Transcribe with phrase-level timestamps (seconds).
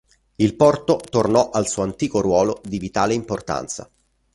[0.37, 3.87] Il porto tornò al suo antico ruolo di vitale importanza.